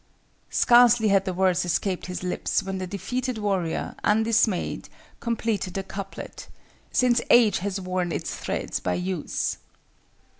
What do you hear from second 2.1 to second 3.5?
lips when the defeated